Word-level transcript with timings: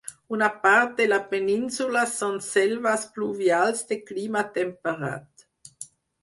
Una 0.35 0.47
part 0.61 0.93
de 1.01 1.05
la 1.11 1.19
península 1.33 2.05
són 2.13 2.39
selves 2.45 3.05
pluvials 3.19 3.85
de 3.93 3.99
clima 4.09 4.45
temperat. 4.57 5.47